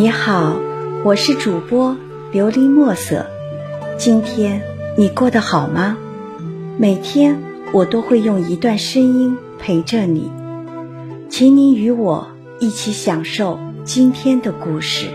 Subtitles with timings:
[0.00, 0.54] 你好，
[1.04, 1.96] 我是主播
[2.32, 3.26] 琉璃墨色。
[3.96, 4.62] 今天
[4.96, 5.98] 你过得好吗？
[6.78, 10.30] 每天我都会用一段声音陪着你，
[11.28, 12.28] 请你与我
[12.60, 15.08] 一起享受今天的故事。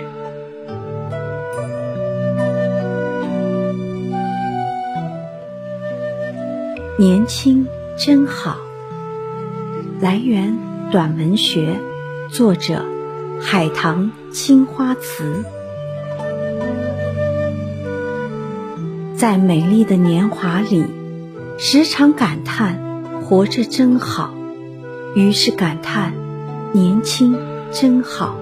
[7.00, 7.66] 年轻
[7.98, 8.58] 真好。
[10.02, 10.58] 来源：
[10.92, 11.80] 短文学，
[12.30, 12.84] 作者。
[13.42, 15.46] 海棠青花瓷，
[19.16, 20.84] 在美丽的年华里，
[21.60, 22.82] 时常感叹
[23.22, 24.34] 活着真好，
[25.16, 26.14] 于是感叹
[26.72, 27.38] 年轻
[27.72, 28.36] 真好。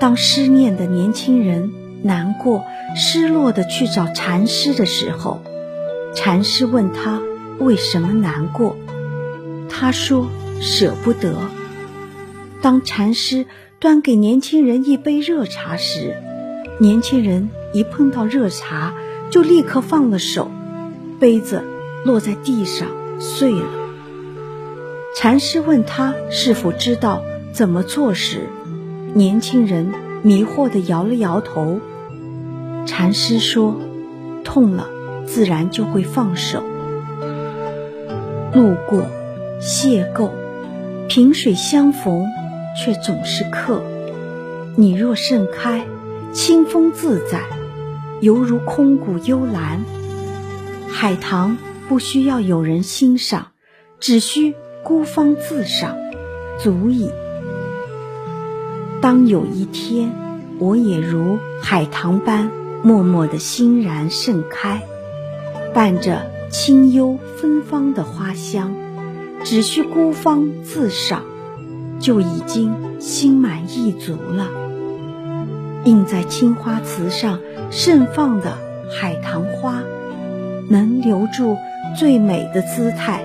[0.00, 1.70] 当失恋的年轻人
[2.02, 2.64] 难过、
[2.96, 5.40] 失落的去找禅师的时候，
[6.16, 7.22] 禅师问他
[7.60, 8.76] 为什么难过，
[9.70, 10.26] 他说
[10.60, 11.32] 舍不得。
[12.60, 13.46] 当禅师。
[13.84, 16.16] 端给年轻人一杯热茶时，
[16.80, 18.94] 年轻人一碰到热茶
[19.28, 20.50] 就立刻放了手，
[21.20, 21.62] 杯子
[22.02, 22.88] 落在地上
[23.20, 23.66] 碎了。
[25.14, 28.48] 禅师问他是否知道怎么做时，
[29.12, 31.78] 年轻人迷惑地摇了摇头。
[32.86, 33.76] 禅师说
[34.44, 34.88] ：“痛了，
[35.26, 36.62] 自然就会放手。”
[38.54, 39.02] 路过，
[39.60, 40.30] 邂逅，
[41.06, 42.24] 萍水相逢。
[42.76, 43.82] 却总是客。
[44.76, 45.86] 你若盛开，
[46.32, 47.40] 清风自在，
[48.20, 49.84] 犹如空谷幽兰。
[50.88, 51.56] 海棠
[51.88, 53.48] 不需要有人欣赏，
[54.00, 55.96] 只需孤芳自赏，
[56.58, 57.10] 足矣。
[59.00, 60.10] 当有一天，
[60.58, 62.50] 我也如海棠般
[62.82, 64.82] 默默地欣然盛开，
[65.74, 68.74] 伴着清幽芬芳的花香，
[69.44, 71.22] 只需孤芳自赏。
[72.04, 74.50] 就已经心满意足了。
[75.86, 77.40] 印在青花瓷上
[77.70, 78.58] 盛放的
[78.90, 79.82] 海棠花，
[80.68, 81.56] 能留住
[81.96, 83.24] 最美的姿态，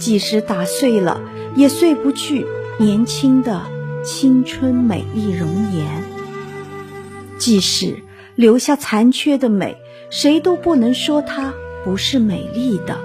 [0.00, 1.20] 即使打碎了，
[1.54, 2.44] 也碎不去
[2.76, 3.62] 年轻的
[4.04, 5.86] 青春美丽容颜；
[7.38, 8.02] 即使
[8.34, 9.76] 留下残缺的美，
[10.10, 12.98] 谁都不能说它不是美丽的。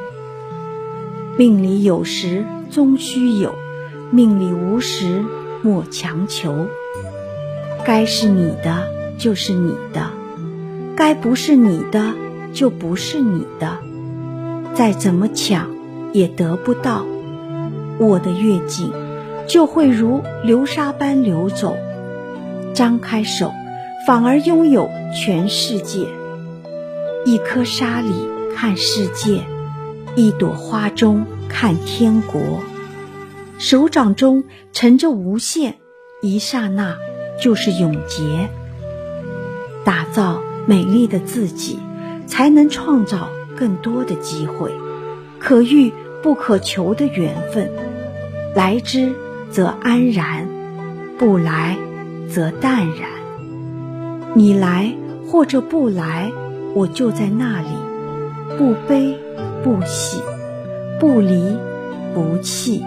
[1.38, 3.53] 命里有时终须有。
[4.11, 5.23] 命里无时
[5.63, 6.67] 莫强求，
[7.85, 10.11] 该是你的就是你的，
[10.97, 12.13] 该不是你的
[12.53, 13.77] 就不是你的，
[14.73, 15.69] 再怎么抢
[16.11, 17.05] 也得不到。
[17.99, 18.91] 握得越紧，
[19.47, 21.78] 就会如流沙般流走；
[22.73, 23.53] 张开手，
[24.05, 26.07] 反而拥有全世界。
[27.25, 28.11] 一颗沙里
[28.55, 29.43] 看世界，
[30.16, 32.41] 一朵花中看天国。
[33.61, 35.75] 手掌中盛着无限，
[36.23, 36.97] 一刹那
[37.39, 38.49] 就是永劫。
[39.85, 41.77] 打造美丽的自己，
[42.25, 44.72] 才能创造更多的机会。
[45.38, 47.72] 可遇不可求的缘分，
[48.55, 49.13] 来之
[49.51, 50.47] 则安然，
[51.19, 51.78] 不来
[52.28, 53.11] 则淡然。
[54.33, 54.91] 你来
[55.28, 56.31] 或者不来，
[56.73, 57.67] 我就在那里，
[58.57, 59.19] 不悲
[59.63, 60.19] 不喜，
[60.99, 61.55] 不离
[62.16, 62.83] 不弃。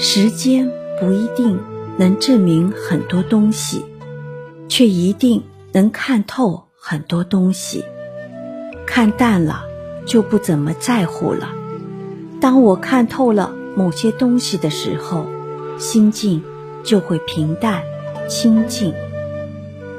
[0.00, 0.70] 时间
[1.00, 1.58] 不一定
[1.98, 3.84] 能证明很多东西，
[4.68, 5.42] 却一定
[5.72, 7.84] 能看透很多东西。
[8.86, 9.64] 看淡了，
[10.06, 11.48] 就不怎么在乎了。
[12.40, 15.26] 当我看透了某些东西的时候，
[15.78, 16.44] 心境
[16.84, 17.82] 就会平淡
[18.28, 18.94] 清净。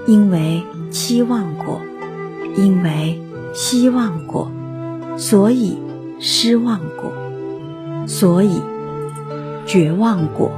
[0.08, 1.82] 因为期望过，
[2.56, 3.22] 因为
[3.54, 4.50] 希望过，
[5.18, 5.78] 所以
[6.22, 7.12] 失望过，
[8.08, 8.62] 所以。
[9.70, 10.52] 绝望过，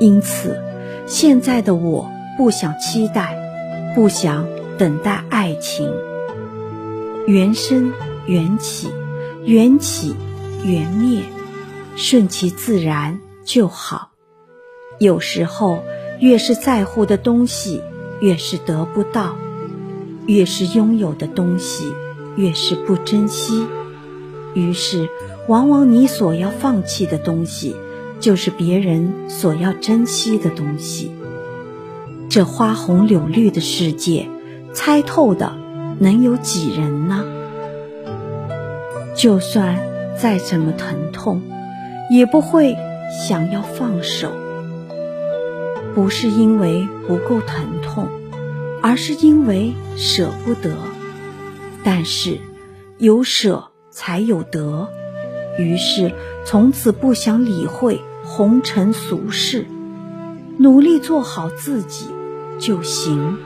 [0.00, 0.60] 因此，
[1.06, 3.38] 现在的我不想期待，
[3.94, 5.88] 不想等待爱情。
[7.28, 7.92] 缘生
[8.26, 8.90] 缘起，
[9.44, 10.16] 缘起
[10.64, 11.22] 缘灭，
[11.94, 14.10] 顺其自然就好。
[14.98, 15.84] 有时候，
[16.18, 17.80] 越是在乎的东西，
[18.20, 19.36] 越是得不到；
[20.26, 21.92] 越是拥有的东西，
[22.34, 23.68] 越是不珍惜。
[24.54, 25.08] 于是，
[25.46, 27.76] 往往你所要放弃的东西。
[28.20, 31.10] 就是别人所要珍惜的东西。
[32.28, 34.28] 这花红柳绿的世界，
[34.72, 35.52] 猜透的
[35.98, 37.24] 能有几人呢？
[39.16, 39.78] 就算
[40.16, 41.42] 再怎么疼痛，
[42.10, 42.76] 也不会
[43.26, 44.30] 想要放手。
[45.94, 48.06] 不是因为不够疼痛，
[48.80, 50.76] 而是因为舍不得。
[51.82, 52.38] 但是
[52.98, 54.88] 有舍才有得，
[55.58, 56.12] 于是
[56.46, 58.00] 从此不想理会。
[58.32, 59.66] 红尘俗世，
[60.56, 62.06] 努力做好自己
[62.60, 63.36] 就行。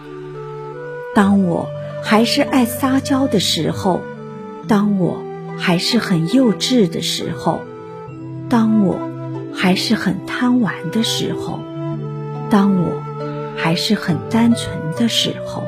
[1.14, 1.66] 当我
[2.02, 4.02] 还是爱撒娇的时候，
[4.68, 5.22] 当我
[5.56, 7.62] 还是很幼稚的时候，
[8.50, 8.98] 当我
[9.54, 11.60] 还是很贪玩的时候，
[12.50, 13.02] 当我
[13.56, 15.62] 还是很单纯的时候，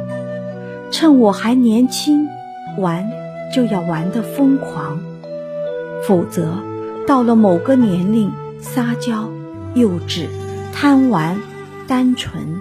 [0.91, 2.29] 趁我还年轻，
[2.77, 3.09] 玩
[3.55, 5.01] 就要玩得疯狂，
[6.03, 6.59] 否则
[7.07, 8.31] 到了某个年龄，
[8.61, 9.31] 撒娇、
[9.75, 10.27] 幼稚、
[10.73, 11.41] 贪玩、
[11.87, 12.61] 单纯，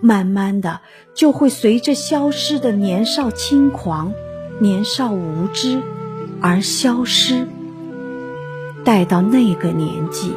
[0.00, 0.80] 慢慢的
[1.14, 4.12] 就会随着消失的年少轻狂、
[4.58, 5.82] 年少无知
[6.40, 7.46] 而消失。
[8.84, 10.32] 待到那个年纪，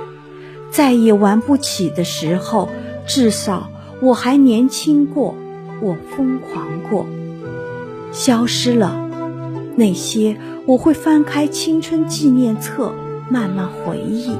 [0.71, 2.69] 再也玩不起的时候，
[3.05, 3.69] 至少
[4.01, 5.35] 我还年轻过，
[5.81, 7.05] 我疯狂过。
[8.13, 9.09] 消失了
[9.75, 12.93] 那些，我会翻开青春纪念册，
[13.29, 14.31] 慢慢回忆，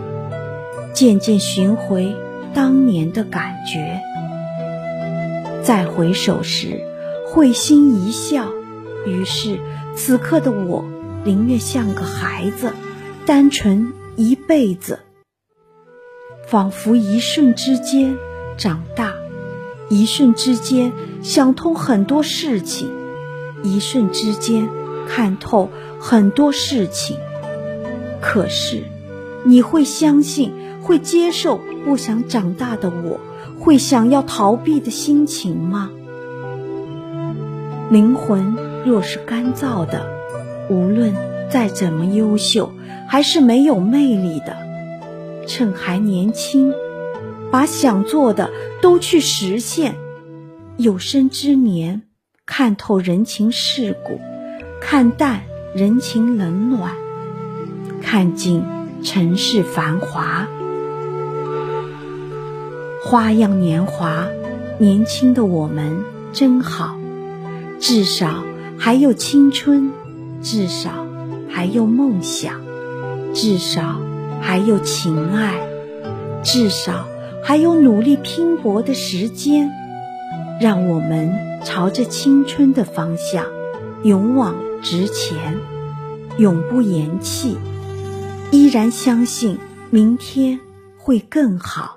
[0.98, 2.16] 渐渐寻回
[2.56, 4.02] 当年的感觉。
[5.64, 6.82] 再回首时，
[7.28, 8.52] 会心一笑。
[9.06, 9.60] 于是，
[9.96, 10.84] 此刻的我，
[11.24, 12.74] 宁愿像个孩子，
[13.28, 15.02] 单纯一辈子。
[16.48, 18.18] 仿佛一瞬之间
[18.58, 19.14] 长大，
[19.90, 20.92] 一瞬之间
[21.22, 22.90] 想通很多事情，
[23.62, 24.68] 一瞬之间
[25.08, 25.70] 看透
[26.00, 27.20] 很多事情。
[28.20, 28.82] 可是，
[29.46, 30.52] 你会相信，
[30.88, 33.20] 会接受不想长大的我？
[33.60, 35.90] 会想要逃避的心情吗？
[37.90, 38.56] 灵魂
[38.86, 40.08] 若是干燥的，
[40.70, 41.14] 无论
[41.50, 42.72] 再怎么优秀，
[43.06, 44.56] 还是没有魅力的。
[45.46, 46.74] 趁还年轻，
[47.52, 48.50] 把想做的
[48.82, 49.96] 都去实现。
[50.78, 52.04] 有生之年，
[52.46, 54.22] 看透人情世故，
[54.80, 55.42] 看淡
[55.76, 56.94] 人情冷暖，
[58.02, 58.64] 看尽
[59.04, 60.48] 尘世繁华。
[63.10, 64.28] 花样年华，
[64.80, 67.00] 年轻的我们真好，
[67.80, 68.44] 至少
[68.78, 69.92] 还有青春，
[70.42, 71.06] 至少
[71.48, 72.60] 还有梦想，
[73.34, 74.02] 至少
[74.42, 75.58] 还有情爱，
[76.44, 77.08] 至少
[77.46, 79.72] 还有努力拼搏的时间。
[80.60, 81.32] 让我们
[81.64, 83.46] 朝着青春的方向
[84.04, 85.56] 勇往直前，
[86.38, 87.56] 永不言弃，
[88.52, 89.58] 依然相信
[89.92, 90.60] 明天
[90.98, 91.97] 会更好。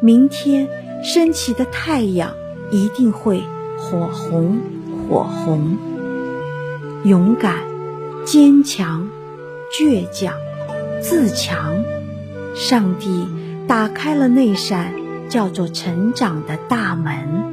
[0.00, 0.68] 明天
[1.02, 2.34] 升起的太阳
[2.70, 3.42] 一定会
[3.78, 4.60] 火红
[5.08, 5.76] 火红，
[7.04, 7.54] 勇敢、
[8.24, 9.08] 坚强、
[9.72, 10.34] 倔强、
[11.00, 11.82] 自强。
[12.54, 13.26] 上帝
[13.66, 14.92] 打开了那扇
[15.28, 17.52] 叫做成长的大门。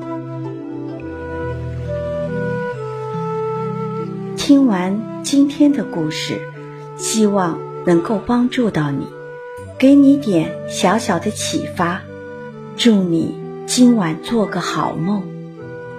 [4.38, 6.42] 听完今天的故事，
[6.98, 9.07] 希望能够帮助到你，
[9.78, 12.01] 给你点小小的启发。
[12.75, 13.36] 祝你
[13.68, 15.22] 今晚做个好梦，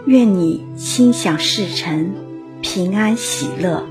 [0.06, 2.11] 愿你心想事成，
[2.62, 3.87] 平安喜乐。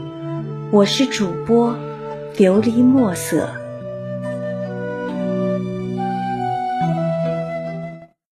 [0.70, 1.76] 我是主播
[2.36, 3.63] 琉璃墨色。